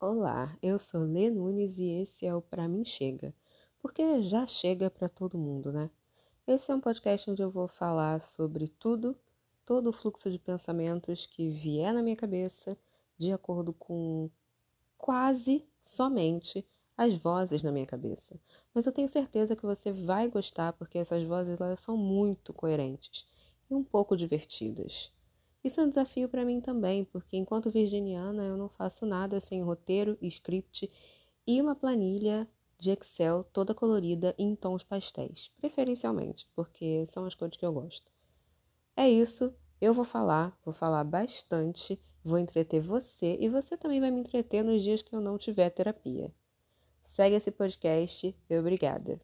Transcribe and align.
Olá, 0.00 0.56
eu 0.62 0.78
sou 0.78 1.00
Lê 1.00 1.28
Nunes 1.28 1.76
e 1.76 2.02
esse 2.02 2.24
é 2.24 2.32
o 2.32 2.40
Pra 2.40 2.68
Mim 2.68 2.84
Chega, 2.84 3.34
porque 3.82 4.22
já 4.22 4.46
chega 4.46 4.88
para 4.88 5.08
todo 5.08 5.36
mundo, 5.36 5.72
né? 5.72 5.90
Esse 6.46 6.70
é 6.70 6.74
um 6.76 6.80
podcast 6.80 7.28
onde 7.28 7.42
eu 7.42 7.50
vou 7.50 7.66
falar 7.66 8.20
sobre 8.20 8.68
tudo, 8.68 9.18
todo 9.64 9.88
o 9.88 9.92
fluxo 9.92 10.30
de 10.30 10.38
pensamentos 10.38 11.26
que 11.26 11.50
vier 11.50 11.92
na 11.92 12.00
minha 12.00 12.14
cabeça, 12.14 12.78
de 13.18 13.32
acordo 13.32 13.72
com 13.72 14.30
quase 14.96 15.66
somente 15.82 16.64
as 16.96 17.14
vozes 17.14 17.64
na 17.64 17.72
minha 17.72 17.86
cabeça. 17.86 18.38
Mas 18.72 18.86
eu 18.86 18.92
tenho 18.92 19.08
certeza 19.08 19.56
que 19.56 19.66
você 19.66 19.90
vai 19.90 20.28
gostar 20.28 20.74
porque 20.74 20.98
essas 20.98 21.24
vozes 21.24 21.60
elas 21.60 21.80
são 21.80 21.96
muito 21.96 22.54
coerentes 22.54 23.26
e 23.68 23.74
um 23.74 23.82
pouco 23.82 24.16
divertidas. 24.16 25.10
Isso 25.68 25.82
é 25.82 25.84
um 25.84 25.90
desafio 25.90 26.30
para 26.30 26.46
mim 26.46 26.62
também, 26.62 27.04
porque 27.04 27.36
enquanto 27.36 27.68
virginiana 27.68 28.42
eu 28.42 28.56
não 28.56 28.70
faço 28.70 29.04
nada 29.04 29.38
sem 29.38 29.62
roteiro, 29.62 30.16
script 30.22 30.90
e 31.46 31.60
uma 31.60 31.74
planilha 31.74 32.48
de 32.78 32.90
Excel 32.90 33.44
toda 33.52 33.74
colorida 33.74 34.34
em 34.38 34.56
tons 34.56 34.82
pastéis, 34.82 35.50
preferencialmente, 35.60 36.48
porque 36.56 37.04
são 37.10 37.26
as 37.26 37.34
cores 37.34 37.58
que 37.58 37.66
eu 37.66 37.72
gosto. 37.74 38.10
É 38.96 39.10
isso, 39.10 39.54
eu 39.78 39.92
vou 39.92 40.06
falar, 40.06 40.58
vou 40.64 40.72
falar 40.72 41.04
bastante, 41.04 42.00
vou 42.24 42.38
entreter 42.38 42.80
você 42.80 43.36
e 43.38 43.50
você 43.50 43.76
também 43.76 44.00
vai 44.00 44.10
me 44.10 44.20
entreter 44.20 44.64
nos 44.64 44.82
dias 44.82 45.02
que 45.02 45.14
eu 45.14 45.20
não 45.20 45.36
tiver 45.36 45.68
terapia. 45.68 46.32
Segue 47.04 47.36
esse 47.36 47.50
podcast 47.50 48.34
obrigada. 48.48 49.20